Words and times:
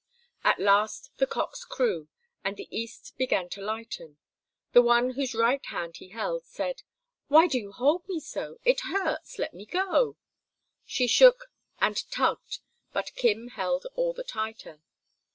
At 0.43 0.57
last 0.59 1.11
the 1.17 1.27
cocks 1.27 1.63
crew, 1.63 2.07
and 2.43 2.57
the 2.57 2.67
east 2.75 3.13
began 3.19 3.49
to 3.49 3.61
lighten. 3.61 4.17
The 4.71 4.81
one 4.81 5.11
whose 5.11 5.35
right 5.35 5.63
hand 5.67 5.97
he 5.97 6.07
held, 6.07 6.47
said, 6.47 6.81
"Why 7.27 7.45
do 7.45 7.59
you 7.59 7.71
hold 7.71 8.09
me 8.09 8.19
so? 8.19 8.57
It 8.63 8.79
hurts; 8.81 9.37
let 9.37 9.53
me 9.53 9.67
go." 9.67 10.17
She 10.87 11.05
shook 11.05 11.51
and 11.79 12.01
tugged, 12.09 12.61
but 12.91 13.13
Kim 13.15 13.49
held 13.49 13.85
all 13.93 14.11
the 14.13 14.23
tighter. 14.23 14.81